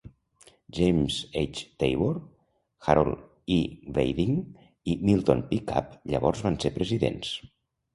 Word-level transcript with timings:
James 0.77 1.17
H. 1.41 1.61
Tabor, 1.83 2.17
Harold 2.87 3.53
E. 3.59 3.61
Weidig, 3.99 4.29
i 4.91 4.99
Milton 5.13 5.49
Pickup 5.55 5.97
llavors 6.15 6.47
van 6.49 6.63
ser 6.67 6.79
presidents. 6.83 7.37